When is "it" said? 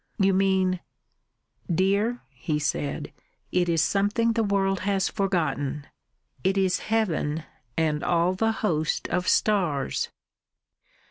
3.51-3.69, 6.43-6.57